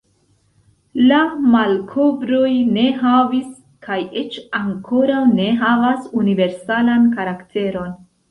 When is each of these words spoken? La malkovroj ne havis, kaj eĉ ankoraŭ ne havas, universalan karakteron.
La 1.09 1.17
malkovroj 1.55 2.47
ne 2.77 2.85
havis, 3.01 3.51
kaj 3.87 3.99
eĉ 4.23 4.39
ankoraŭ 4.61 5.21
ne 5.35 5.47
havas, 5.61 6.09
universalan 6.23 7.05
karakteron. 7.19 7.93